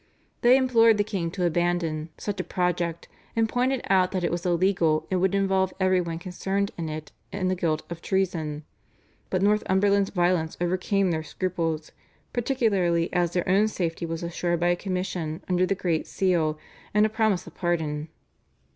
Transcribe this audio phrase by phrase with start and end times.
[0.41, 4.47] They implored the king to abandon such a project, and pointed out that it was
[4.47, 8.63] illegal and would involve everyone concerned in it in the guilt of treason,
[9.29, 11.91] but Northumberland's violence overcame their scruples,
[12.33, 16.57] particularly as their own safety was assured by a commission under the great seal
[16.95, 18.07] and a promise of pardon.